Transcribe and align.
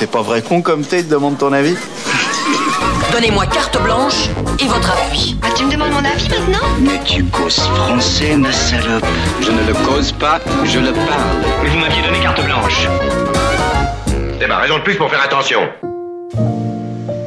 C'est 0.00 0.10
pas 0.10 0.22
vrai 0.22 0.40
con 0.40 0.62
comme 0.62 0.80
t'es, 0.80 1.02
te 1.02 1.10
demande 1.10 1.36
ton 1.36 1.52
avis 1.52 1.76
Donnez-moi 3.12 3.44
carte 3.44 3.82
blanche 3.82 4.30
et 4.58 4.64
votre 4.64 4.90
appui. 4.92 5.36
Ah, 5.42 5.48
tu 5.54 5.66
me 5.66 5.70
demandes 5.70 5.90
mon 5.90 6.02
avis 6.02 6.26
maintenant 6.30 6.66
Mais 6.80 6.98
tu 7.04 7.22
causes 7.24 7.58
français, 7.58 8.34
ma 8.34 8.50
salope. 8.50 9.04
Je 9.42 9.50
ne 9.50 9.66
le 9.66 9.74
cause 9.86 10.12
pas, 10.12 10.40
je 10.64 10.78
le 10.78 10.94
parle. 10.94 11.52
Mais 11.62 11.68
vous 11.68 11.78
m'aviez 11.78 12.00
donné 12.00 12.18
carte 12.18 12.42
blanche. 12.42 12.88
C'est 14.40 14.46
ma 14.46 14.56
raison 14.56 14.78
de 14.78 14.84
plus 14.84 14.96
pour 14.96 15.10
faire 15.10 15.22
attention. 15.22 15.60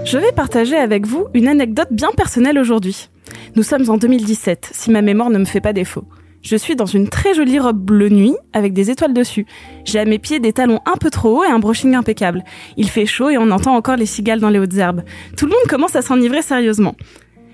Je 0.03 0.17
vais 0.17 0.31
partager 0.31 0.75
avec 0.75 1.05
vous 1.05 1.27
une 1.35 1.47
anecdote 1.47 1.89
bien 1.91 2.09
personnelle 2.17 2.57
aujourd'hui. 2.57 3.07
Nous 3.55 3.61
sommes 3.61 3.87
en 3.87 3.97
2017, 3.97 4.71
si 4.73 4.89
ma 4.89 5.03
mémoire 5.03 5.29
ne 5.29 5.37
me 5.37 5.45
fait 5.45 5.61
pas 5.61 5.73
défaut. 5.73 6.05
Je 6.43 6.57
suis 6.57 6.75
dans 6.75 6.85
une 6.85 7.07
très 7.07 7.33
jolie 7.33 7.57
robe 7.57 7.79
bleu 7.79 8.09
nuit 8.09 8.35
avec 8.51 8.73
des 8.73 8.91
étoiles 8.91 9.13
dessus. 9.13 9.45
J'ai 9.85 9.99
à 9.99 10.05
mes 10.05 10.19
pieds 10.19 10.41
des 10.41 10.51
talons 10.51 10.81
un 10.85 10.97
peu 10.97 11.09
trop 11.09 11.39
hauts 11.39 11.43
et 11.45 11.47
un 11.47 11.57
brushing 11.57 11.95
impeccable. 11.95 12.43
Il 12.75 12.89
fait 12.89 13.05
chaud 13.05 13.29
et 13.29 13.37
on 13.37 13.49
entend 13.49 13.73
encore 13.73 13.95
les 13.95 14.05
cigales 14.05 14.41
dans 14.41 14.49
les 14.49 14.59
hautes 14.59 14.75
herbes. 14.75 15.03
Tout 15.37 15.45
le 15.45 15.51
monde 15.51 15.69
commence 15.69 15.95
à 15.95 16.01
s'enivrer 16.01 16.41
sérieusement. 16.41 16.95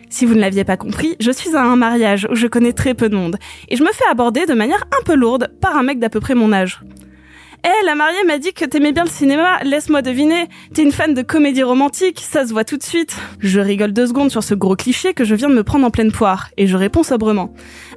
Si 0.10 0.26
vous 0.26 0.34
ne 0.34 0.40
l'aviez 0.40 0.64
pas 0.64 0.76
compris, 0.76 1.16
je 1.20 1.30
suis 1.30 1.56
à 1.56 1.64
un 1.64 1.76
mariage 1.76 2.28
où 2.32 2.36
je 2.36 2.48
connais 2.48 2.74
très 2.74 2.96
peu 2.96 3.10
de 3.10 3.16
monde 3.16 3.38
et 3.68 3.76
je 3.76 3.84
me 3.84 3.92
fais 3.92 4.06
aborder 4.10 4.48
de 4.48 4.56
manière 4.56 4.84
un 5.00 5.04
peu 5.04 5.14
lourde 5.14 5.52
par 5.62 5.78
un 5.78 5.84
mec 5.84 6.00
d'à 6.00 6.10
peu 6.10 6.20
près 6.20 6.34
mon 6.34 6.52
âge. 6.52 6.82
Eh, 7.66 7.86
la 7.86 7.94
mariée 7.94 8.24
m'a 8.26 8.38
dit 8.38 8.54
que 8.54 8.64
t'aimais 8.64 8.94
bien 8.94 9.04
le 9.04 9.10
cinéma, 9.10 9.62
laisse-moi 9.64 10.02
deviner. 10.02 10.48
T'es 10.74 10.82
une 10.82 10.94
fan 10.94 11.14
de 11.14 11.22
comédie 11.22 11.62
romantique, 11.62 12.22
ça 12.22 12.48
se 12.48 12.54
voit 12.54 12.64
tout 12.64 12.78
de 12.78 12.84
suite. 12.84 13.18
Je 13.40 13.60
rigole 13.60 13.92
deux 13.92 14.08
secondes 14.08 14.32
sur 14.32 14.44
ce 14.44 14.56
gros 14.56 14.78
cliché 14.78 15.14
que 15.14 15.26
je 15.26 15.36
viens 15.36 15.50
de 15.50 15.56
me 15.56 15.64
prendre 15.64 15.86
en 15.86 15.92
pleine 15.92 16.14
poire, 16.14 16.48
et 16.56 16.68
je 16.68 16.78
réponds 16.78 17.04
sobrement. 17.04 17.54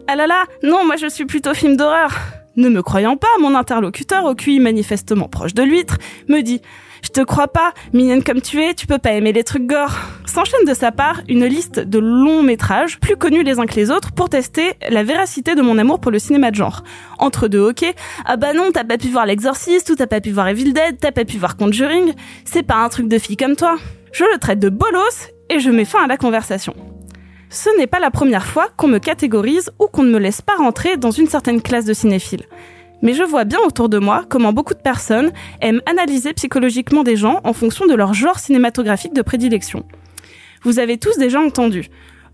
Ah 0.08 0.16
là 0.16 0.26
là, 0.26 0.44
non, 0.62 0.84
moi 0.84 0.96
je 0.96 1.06
suis 1.06 1.26
plutôt 1.26 1.54
film 1.54 1.76
d'horreur. 1.76 2.12
Ne 2.56 2.68
me 2.68 2.82
croyant 2.82 3.16
pas, 3.16 3.28
mon 3.40 3.54
interlocuteur, 3.54 4.24
au 4.24 4.34
QI 4.34 4.60
manifestement 4.60 5.28
proche 5.28 5.54
de 5.54 5.62
l'huître, 5.62 5.96
me 6.28 6.42
dit 6.42 6.60
je 7.02 7.08
te 7.08 7.20
crois 7.20 7.48
pas, 7.48 7.72
mignonne 7.92 8.22
comme 8.22 8.40
tu 8.40 8.62
es, 8.62 8.74
tu 8.74 8.86
peux 8.86 8.98
pas 8.98 9.12
aimer 9.12 9.32
les 9.32 9.42
trucs 9.42 9.66
gore. 9.66 9.96
S'enchaîne 10.24 10.64
de 10.66 10.72
sa 10.72 10.92
part 10.92 11.20
une 11.28 11.44
liste 11.46 11.80
de 11.80 11.98
longs 11.98 12.42
métrages, 12.42 13.00
plus 13.00 13.16
connus 13.16 13.42
les 13.42 13.58
uns 13.58 13.66
que 13.66 13.74
les 13.74 13.90
autres, 13.90 14.12
pour 14.12 14.28
tester 14.28 14.74
la 14.88 15.02
véracité 15.02 15.54
de 15.54 15.62
mon 15.62 15.78
amour 15.78 16.00
pour 16.00 16.12
le 16.12 16.20
cinéma 16.20 16.50
de 16.50 16.56
genre. 16.56 16.84
Entre 17.18 17.48
deux 17.48 17.60
ok, 17.60 17.84
ah 18.24 18.36
bah 18.36 18.52
non, 18.54 18.70
t'as 18.72 18.84
pas 18.84 18.98
pu 18.98 19.08
voir 19.08 19.26
L'Exorciste, 19.26 19.90
ou 19.90 19.96
t'as 19.96 20.06
pas 20.06 20.20
pu 20.20 20.30
voir 20.30 20.48
Evil 20.48 20.72
Dead, 20.72 20.98
t'as 21.00 21.12
pas 21.12 21.24
pu 21.24 21.38
voir 21.38 21.56
Conjuring, 21.56 22.12
c'est 22.44 22.62
pas 22.62 22.76
un 22.76 22.88
truc 22.88 23.08
de 23.08 23.18
fille 23.18 23.36
comme 23.36 23.56
toi. 23.56 23.76
Je 24.12 24.24
le 24.24 24.38
traite 24.38 24.60
de 24.60 24.68
bolos, 24.68 25.28
et 25.48 25.58
je 25.58 25.70
mets 25.70 25.84
fin 25.84 26.04
à 26.04 26.06
la 26.06 26.16
conversation. 26.16 26.74
Ce 27.52 27.68
n'est 27.76 27.86
pas 27.86 28.00
la 28.00 28.10
première 28.10 28.46
fois 28.46 28.68
qu'on 28.78 28.88
me 28.88 28.96
catégorise 28.96 29.70
ou 29.78 29.86
qu'on 29.86 30.04
ne 30.04 30.10
me 30.10 30.18
laisse 30.18 30.40
pas 30.40 30.56
rentrer 30.56 30.96
dans 30.96 31.10
une 31.10 31.26
certaine 31.26 31.60
classe 31.60 31.84
de 31.84 31.92
cinéphiles 31.92 32.46
mais 33.02 33.14
je 33.14 33.24
vois 33.24 33.44
bien 33.44 33.58
autour 33.66 33.88
de 33.88 33.98
moi 33.98 34.24
comment 34.28 34.52
beaucoup 34.52 34.74
de 34.74 34.78
personnes 34.78 35.32
aiment 35.60 35.82
analyser 35.86 36.32
psychologiquement 36.32 37.02
des 37.02 37.16
gens 37.16 37.40
en 37.42 37.52
fonction 37.52 37.86
de 37.86 37.94
leur 37.94 38.14
genre 38.14 38.38
cinématographique 38.38 39.12
de 39.12 39.22
prédilection. 39.22 39.84
Vous 40.62 40.78
avez 40.78 40.98
tous 40.98 41.18
déjà 41.18 41.40
entendu. 41.40 41.88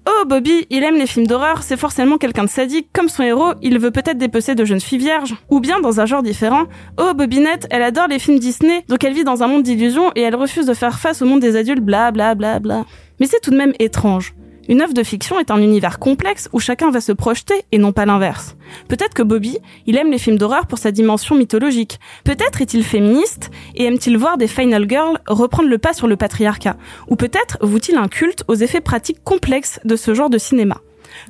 Oh, 0.07 0.27
Bobby, 0.27 0.67
il 0.69 0.85
aime 0.85 0.97
les 0.97 1.07
films 1.07 1.27
d'horreur, 1.27 1.63
c'est 1.63 1.79
forcément 1.79 2.19
quelqu'un 2.19 2.45
de 2.45 2.51
sadique, 2.51 2.89
comme 2.93 3.09
son 3.09 3.23
héros, 3.23 3.55
il 3.63 3.79
veut 3.79 3.91
peut-être 3.91 4.19
dépecer 4.19 4.55
de 4.55 4.65
jeunes 4.67 4.81
filles 4.81 4.99
vierges. 4.99 5.37
Ou 5.51 5.61
bien, 5.61 5.81
dans 5.81 6.01
un 6.01 6.07
genre 6.07 6.23
différent, 6.23 6.65
oh, 6.99 7.15
Bobinette, 7.15 7.67
elle 7.71 7.83
adore 7.83 8.09
les 8.09 8.19
films 8.19 8.39
Disney, 8.39 8.85
donc 8.89 9.05
elle 9.05 9.15
vit 9.15 9.25
dans 9.25 9.43
un 9.43 9.49
monde 9.49 9.63
d'illusions 9.63 10.13
et 10.17 10.21
elle 10.21 10.37
refuse 10.37 10.67
de 10.67 10.75
faire 10.75 10.99
face 10.99 11.23
au 11.23 11.25
monde 11.25 11.41
des 11.41 11.57
adultes, 11.57 11.83
bla 11.83 12.11
bla 12.11 12.35
bla 12.35 12.59
bla. 12.59 12.85
Mais 13.21 13.27
c'est 13.27 13.41
tout 13.41 13.51
de 13.51 13.57
même 13.57 13.73
étrange. 13.79 14.35
Une 14.69 14.83
œuvre 14.83 14.93
de 14.93 15.03
fiction 15.03 15.41
est 15.41 15.51
un 15.51 15.63
univers 15.63 15.99
complexe 15.99 16.51
où 16.53 16.61
chacun 16.61 16.91
va 16.91 17.01
se 17.01 17.13
projeter 17.13 17.55
et 17.73 17.79
non 17.79 17.93
pas 17.93 18.05
l'inverse. 18.05 18.55
Peut-être 18.87 19.15
que 19.15 19.23
Bobby, 19.23 19.59
il 19.87 19.97
aime 19.97 20.11
les 20.11 20.19
films 20.19 20.37
d'horreur 20.37 20.67
pour 20.67 20.79
sa 20.79 20.93
dimension 20.93 21.35
mythologique. 21.35 21.99
Peut-être 22.23 22.61
est-il 22.61 22.85
féministe 22.85 23.51
et 23.75 23.85
aime-t-il 23.85 24.19
voir 24.19 24.37
des 24.37 24.47
Final 24.47 24.87
Girls 24.87 25.19
reprendre 25.27 25.71
le 25.71 25.79
pas 25.79 25.95
sur 25.95 26.07
le 26.07 26.17
patriarcat. 26.17 26.77
Ou 27.09 27.17
peut-être 27.17 27.57
voue-t-il 27.63 27.97
un 27.97 28.09
culte 28.09 28.45
aux 28.47 28.57
effets 28.57 28.83
pratiques 28.83 29.25
complexes 29.25 29.81
de 29.87 29.97
ce 29.97 30.13
genre 30.13 30.29
de 30.29 30.39
cinéma. 30.39 30.83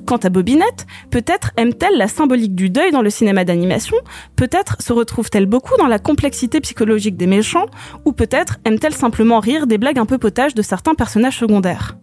Quant 0.04 0.16
à 0.16 0.30
Bobinette, 0.30 0.86
peut-être 1.12 1.52
aime-t-elle 1.56 1.96
la 1.96 2.08
symbolique 2.08 2.56
du 2.56 2.70
deuil 2.70 2.90
dans 2.90 3.02
le 3.02 3.10
cinéma 3.10 3.44
d'animation, 3.44 3.96
peut-être 4.34 4.82
se 4.82 4.92
retrouve-t-elle 4.92 5.46
beaucoup 5.46 5.76
dans 5.78 5.86
la 5.86 6.00
complexité 6.00 6.60
psychologique 6.60 7.16
des 7.16 7.28
méchants, 7.28 7.66
ou 8.04 8.12
peut-être 8.12 8.58
aime-t-elle 8.64 8.94
simplement 8.94 9.38
rire 9.38 9.68
des 9.68 9.78
blagues 9.78 10.00
un 10.00 10.06
peu 10.06 10.18
potages 10.18 10.54
de 10.56 10.62
certains 10.62 10.96
personnages 10.96 11.38
secondaires. 11.38 11.96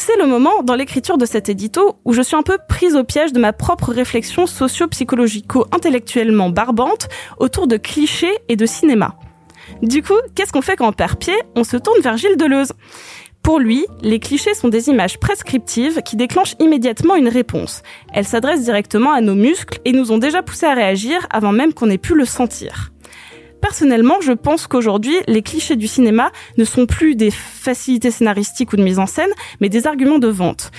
C'est 0.00 0.16
le 0.16 0.28
moment 0.28 0.62
dans 0.62 0.76
l'écriture 0.76 1.18
de 1.18 1.26
cet 1.26 1.48
édito 1.48 1.96
où 2.04 2.12
je 2.12 2.22
suis 2.22 2.36
un 2.36 2.44
peu 2.44 2.56
prise 2.68 2.94
au 2.94 3.02
piège 3.02 3.32
de 3.32 3.40
ma 3.40 3.52
propre 3.52 3.92
réflexion 3.92 4.46
socio-psychologico-intellectuellement 4.46 6.50
barbante 6.50 7.08
autour 7.38 7.66
de 7.66 7.76
clichés 7.76 8.38
et 8.48 8.54
de 8.54 8.64
cinéma. 8.64 9.16
Du 9.82 10.04
coup, 10.04 10.14
qu'est-ce 10.36 10.52
qu'on 10.52 10.62
fait 10.62 10.76
quand 10.76 10.86
on 10.86 10.92
perd 10.92 11.18
pied? 11.18 11.34
On 11.56 11.64
se 11.64 11.76
tourne 11.76 12.00
vers 12.00 12.16
Gilles 12.16 12.36
Deleuze. 12.36 12.74
Pour 13.42 13.58
lui, 13.58 13.86
les 14.00 14.20
clichés 14.20 14.54
sont 14.54 14.68
des 14.68 14.88
images 14.88 15.18
prescriptives 15.18 16.00
qui 16.02 16.14
déclenchent 16.14 16.54
immédiatement 16.60 17.16
une 17.16 17.28
réponse. 17.28 17.82
Elles 18.14 18.24
s'adressent 18.24 18.62
directement 18.62 19.10
à 19.10 19.20
nos 19.20 19.34
muscles 19.34 19.80
et 19.84 19.90
nous 19.90 20.12
ont 20.12 20.18
déjà 20.18 20.44
poussé 20.44 20.66
à 20.66 20.74
réagir 20.74 21.26
avant 21.30 21.50
même 21.50 21.74
qu'on 21.74 21.90
ait 21.90 21.98
pu 21.98 22.14
le 22.14 22.24
sentir. 22.24 22.92
Personnellement, 23.60 24.20
je 24.20 24.32
pense 24.32 24.66
qu'aujourd'hui, 24.66 25.14
les 25.26 25.42
clichés 25.42 25.76
du 25.76 25.88
cinéma 25.88 26.30
ne 26.56 26.64
sont 26.64 26.86
plus 26.86 27.16
des 27.16 27.30
facilités 27.30 28.10
scénaristiques 28.10 28.72
ou 28.72 28.76
de 28.76 28.82
mise 28.82 28.98
en 28.98 29.06
scène, 29.06 29.30
mais 29.60 29.68
des 29.68 29.86
arguments 29.86 30.18
de 30.18 30.28
vente. 30.28 30.70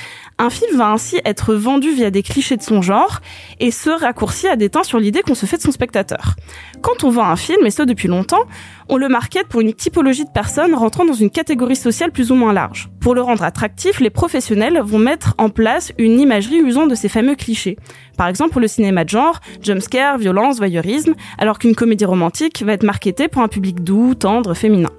Un 0.42 0.50
film 0.50 0.78
va 0.78 0.90
ainsi 0.92 1.20
être 1.26 1.54
vendu 1.54 1.92
via 1.92 2.12
des 2.12 2.24
clichés 2.24 2.56
de 2.56 2.62
son 2.62 2.82
genre 2.82 3.20
et 3.60 3.72
se 3.72 3.90
raccourci 3.90 4.48
à 4.48 4.56
des 4.56 4.70
sur 4.84 5.00
l'idée 5.00 5.22
qu'on 5.22 5.36
se 5.36 5.46
fait 5.46 5.58
de 5.58 5.62
son 5.62 5.72
spectateur. 5.72 6.36
Quand 6.82 7.04
on 7.04 7.10
vend 7.10 7.26
un 7.26 7.36
film, 7.36 7.66
et 7.66 7.72
ce 7.72 7.84
depuis 7.84 8.08
longtemps, 8.08 8.46
on 8.88 8.96
le 8.96 9.10
market 9.10 9.48
pour 9.48 9.60
une 9.60 9.74
typologie 9.74 10.24
de 10.24 10.30
personnes 10.30 10.74
rentrant 10.74 11.04
dans 11.06 11.14
une 11.14 11.30
catégorie 11.30 11.76
sociale 11.76 12.12
plus 12.12 12.32
ou 12.32 12.36
moins 12.36 12.54
large. 12.54 12.90
Pour 13.02 13.16
le 13.16 13.22
rendre 13.22 13.44
attractif, 13.44 14.00
les 14.00 14.10
professionnels 14.10 14.80
vont 14.84 15.00
mettre 15.00 15.36
en 15.38 15.50
place 15.50 15.92
une 15.98 16.20
imagerie 16.20 16.60
usant 16.60 16.88
de 16.88 16.96
ces 16.96 17.10
fameux 17.10 17.36
clichés. 17.36 17.78
Par 18.18 18.28
exemple, 18.28 18.52
pour 18.52 18.62
le 18.62 18.68
cinéma 18.68 19.04
de 19.04 19.10
genre, 19.10 19.40
jumpscare, 19.62 20.18
violence, 20.18 20.58
voyeurisme, 20.58 21.14
alors 21.38 21.60
qu'une 21.60 21.76
comédie 21.76 22.06
romantique 22.06 22.64
va 22.70 22.74
être 22.76 22.84
marketée 22.84 23.28
pour 23.28 23.42
un 23.42 23.48
public 23.48 23.84
doux, 23.84 24.14
tendre, 24.14 24.54
féminin. 24.54 24.92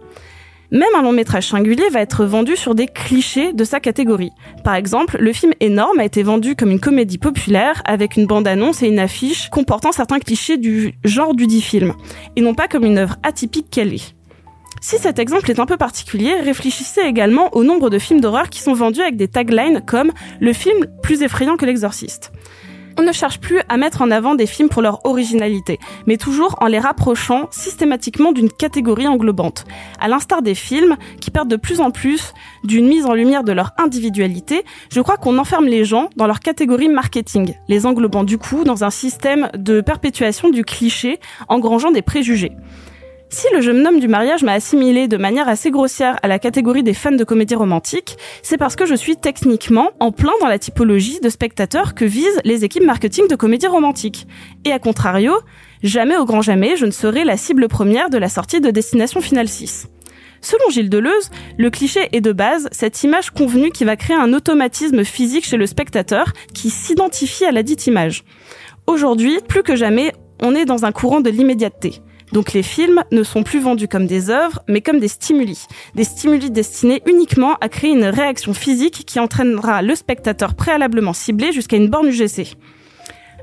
Même 0.72 0.94
un 0.97 1.03
long 1.03 1.12
métrage 1.12 1.48
singulier 1.48 1.88
va 1.91 2.00
être 2.00 2.25
vendu 2.25 2.56
sur 2.56 2.75
des 2.75 2.86
clichés 2.86 3.53
de 3.53 3.64
sa 3.64 3.81
catégorie. 3.81 4.31
Par 4.62 4.75
exemple, 4.75 5.19
le 5.19 5.32
film 5.32 5.53
Énorme 5.60 5.98
a 5.98 6.04
été 6.04 6.22
vendu 6.22 6.54
comme 6.54 6.70
une 6.70 6.81
comédie 6.81 7.19
populaire 7.19 7.82
avec 7.84 8.16
une 8.16 8.26
bande-annonce 8.26 8.82
et 8.82 8.88
une 8.88 8.98
affiche 8.98 9.48
comportant 9.50 9.92
certains 9.92 10.19
clichés 10.19 10.58
du 10.58 10.94
genre 11.04 11.34
du 11.34 11.47
dit 11.47 11.62
film, 11.62 11.92
et 12.36 12.41
non 12.41 12.54
pas 12.54 12.69
comme 12.69 12.84
une 12.84 12.98
œuvre 12.98 13.16
atypique 13.22 13.70
qu'elle 13.70 13.94
est. 13.94 14.14
Si 14.81 14.97
cet 14.98 15.19
exemple 15.19 15.50
est 15.50 15.60
un 15.60 15.66
peu 15.66 15.76
particulier, 15.76 16.34
réfléchissez 16.41 17.02
également 17.02 17.54
au 17.54 17.64
nombre 17.64 17.91
de 17.91 17.98
films 17.98 18.20
d'horreur 18.20 18.48
qui 18.48 18.60
sont 18.60 18.72
vendus 18.72 19.02
avec 19.02 19.16
des 19.16 19.28
taglines 19.28 19.82
comme 19.84 20.12
le 20.41 20.52
film 20.52 20.87
plus 21.02 21.22
effrayant 21.22 21.56
que 21.56 21.66
l'exorciste 21.66 22.32
on 22.98 23.02
ne 23.02 23.12
cherche 23.12 23.40
plus 23.40 23.60
à 23.68 23.76
mettre 23.76 24.02
en 24.02 24.10
avant 24.10 24.34
des 24.34 24.46
films 24.46 24.68
pour 24.68 24.82
leur 24.82 25.04
originalité, 25.06 25.78
mais 26.06 26.16
toujours 26.16 26.56
en 26.60 26.66
les 26.66 26.78
rapprochant 26.78 27.48
systématiquement 27.50 28.32
d'une 28.32 28.50
catégorie 28.50 29.08
englobante. 29.08 29.64
À 30.00 30.08
l'instar 30.08 30.42
des 30.42 30.54
films, 30.54 30.96
qui 31.20 31.30
perdent 31.30 31.50
de 31.50 31.56
plus 31.56 31.80
en 31.80 31.90
plus 31.90 32.32
d'une 32.64 32.86
mise 32.86 33.06
en 33.06 33.14
lumière 33.14 33.44
de 33.44 33.52
leur 33.52 33.72
individualité, 33.78 34.64
je 34.90 35.00
crois 35.00 35.16
qu'on 35.16 35.38
enferme 35.38 35.66
les 35.66 35.84
gens 35.84 36.10
dans 36.16 36.26
leur 36.26 36.40
catégorie 36.40 36.88
marketing, 36.88 37.54
les 37.68 37.86
englobant 37.86 38.24
du 38.24 38.38
coup 38.38 38.64
dans 38.64 38.84
un 38.84 38.90
système 38.90 39.50
de 39.54 39.80
perpétuation 39.80 40.50
du 40.50 40.64
cliché, 40.64 41.20
engrangeant 41.48 41.90
des 41.90 42.02
préjugés. 42.02 42.52
Si 43.32 43.46
le 43.54 43.60
jeune 43.60 43.86
homme 43.86 44.00
du 44.00 44.08
mariage 44.08 44.42
m'a 44.42 44.54
assimilé 44.54 45.06
de 45.06 45.16
manière 45.16 45.48
assez 45.48 45.70
grossière 45.70 46.18
à 46.24 46.26
la 46.26 46.41
catégorie 46.41 46.82
des 46.82 46.94
fans 46.94 47.12
de 47.12 47.22
comédie 47.22 47.54
romantique, 47.54 48.16
c'est 48.42 48.58
parce 48.58 48.74
que 48.74 48.86
je 48.86 48.96
suis 48.96 49.16
techniquement 49.16 49.92
en 50.00 50.10
plein 50.10 50.32
dans 50.41 50.48
la 50.48 50.58
typologie 50.58 51.20
de 51.20 51.28
spectateurs 51.28 51.94
que 51.94 52.04
visent 52.04 52.40
les 52.44 52.64
équipes 52.64 52.82
marketing 52.82 53.28
de 53.28 53.36
comédie 53.36 53.69
romantique. 53.69 54.26
Et 54.64 54.72
à 54.72 54.80
contrario, 54.80 55.34
jamais 55.84 56.16
au 56.16 56.24
grand 56.24 56.42
jamais 56.42 56.76
je 56.76 56.86
ne 56.86 56.90
serai 56.90 57.22
la 57.22 57.36
cible 57.36 57.69
première 57.69 58.10
de 58.10 58.19
la 58.19 58.28
sortie 58.28 58.60
de 58.60 58.72
Destination 58.72 59.20
Finale 59.20 59.48
6. 59.48 59.86
Selon 60.40 60.69
Gilles 60.70 60.90
Deleuze, 60.90 61.31
le 61.56 61.70
cliché 61.70 62.08
est 62.10 62.20
de 62.20 62.32
base 62.32 62.69
cette 62.72 63.00
image 63.05 63.31
convenue 63.31 63.70
qui 63.70 63.84
va 63.84 63.94
créer 63.94 64.16
un 64.16 64.32
automatisme 64.32 65.05
physique 65.05 65.46
chez 65.46 65.56
le 65.56 65.66
spectateur 65.66 66.32
qui 66.52 66.69
s'identifie 66.69 67.44
à 67.44 67.52
la 67.52 67.62
dite 67.62 67.87
image. 67.87 68.25
Aujourd'hui, 68.88 69.38
plus 69.46 69.62
que 69.62 69.76
jamais, 69.76 70.14
on 70.43 70.56
est 70.56 70.64
dans 70.64 70.84
un 70.84 70.90
courant 70.90 71.20
de 71.20 71.31
l'immédiateté. 71.31 72.02
Donc 72.32 72.53
les 72.53 72.62
films 72.62 73.03
ne 73.11 73.23
sont 73.23 73.43
plus 73.43 73.61
vendus 73.61 73.88
comme 73.88 74.06
des 74.06 74.31
œuvres, 74.31 74.61
mais 74.69 74.81
comme 74.81 75.00
des 75.00 75.09
stimuli. 75.09 75.59
Des 75.94 76.05
stimuli 76.05 76.50
destinés 76.50 77.03
uniquement 77.06 77.56
à 77.61 77.69
créer 77.69 77.91
une 77.91 78.05
réaction 78.05 78.55
physique 78.55 79.05
qui 79.06 79.19
entraînera 79.19 79.82
le 79.82 79.94
spectateur 79.94 80.55
préalablement 80.55 81.12
ciblé 81.12 81.53
jusqu'à 81.53 81.77
une 81.77 81.88
borne 81.88 82.09
UGC. 82.09 82.56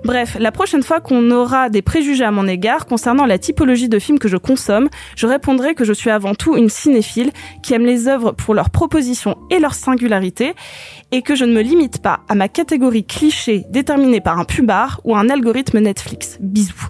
Bref, 0.04 0.38
la 0.40 0.52
prochaine 0.52 0.84
fois 0.84 1.02
qu'on 1.02 1.32
aura 1.32 1.70
des 1.70 1.82
préjugés 1.82 2.24
à 2.24 2.32
mon 2.32 2.48
égard 2.48 2.86
concernant 2.86 3.26
la 3.26 3.38
typologie 3.38 3.90
de 3.90 4.00
films 4.00 4.20
que 4.20 4.28
je 4.28 4.38
consomme, 4.38 4.90
je 5.16 5.26
répondrai 5.26 5.74
que 5.74 5.86
je 5.86 5.94
suis 5.94 6.10
avant 6.10 6.36
tout 6.36 6.56
une 6.56 6.70
cinéphile 6.70 7.32
qui 7.64 7.74
aime 7.74 7.86
les 7.86 8.08
œuvres 8.08 8.32
pour 8.32 8.54
leur 8.54 8.70
proposition 8.70 9.38
et 9.50 9.60
leur 9.60 9.74
singularité 9.74 10.54
et 11.12 11.22
que 11.22 11.36
je 11.36 11.46
ne 11.46 11.54
me 11.54 11.62
limite 11.62 12.02
pas 12.02 12.20
à 12.30 12.36
ma 12.36 12.48
catégorie 12.48 13.06
cliché 13.06 13.66
déterminée 13.70 14.22
par 14.22 14.40
un 14.40 14.46
pubard 14.46 15.02
ou 15.04 15.16
un 15.16 15.30
algorithme 15.30 15.80
Netflix. 15.80 16.38
Bisous. 16.40 16.90